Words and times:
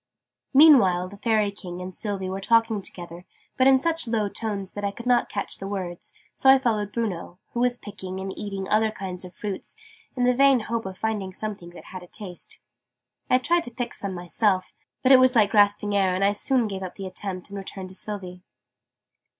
Meanwhile 0.51 1.09
the 1.09 1.17
Fairy 1.17 1.51
King 1.51 1.79
and 1.79 1.95
Sylvie 1.95 2.27
were 2.27 2.41
talking 2.41 2.81
together, 2.81 3.23
but 3.55 3.67
in 3.67 3.79
such 3.79 4.07
low 4.07 4.29
tones 4.29 4.73
that 4.73 4.83
I 4.83 4.89
could 4.89 5.05
not 5.05 5.29
catch 5.29 5.59
the 5.59 5.67
words: 5.67 6.11
so 6.33 6.49
I 6.49 6.57
followed 6.57 6.91
Bruno, 6.91 7.37
who 7.53 7.59
was 7.59 7.77
picking 7.77 8.19
and 8.19 8.33
eating 8.35 8.67
other 8.69 8.89
kinds 8.89 9.23
of 9.25 9.35
fruit, 9.35 9.67
in 10.15 10.23
the 10.23 10.33
vain 10.33 10.61
hope 10.61 10.87
of 10.87 10.97
finding 10.97 11.33
some 11.35 11.53
that 11.53 11.85
had 11.91 12.01
a 12.01 12.07
taste. 12.07 12.59
I 13.29 13.37
tried 13.37 13.63
to 13.65 13.71
pick 13.71 13.93
so 13.93 14.07
me 14.09 14.15
myself 14.15 14.73
but 15.03 15.11
it 15.11 15.19
was 15.19 15.35
like 15.35 15.51
grasping 15.51 15.95
air, 15.95 16.15
and 16.15 16.23
I 16.25 16.31
soon 16.31 16.65
gave 16.67 16.81
up 16.81 16.95
the 16.95 17.05
attempt 17.05 17.49
and 17.51 17.59
returned 17.59 17.89
to 17.89 17.95
Sylvie. 17.95 18.41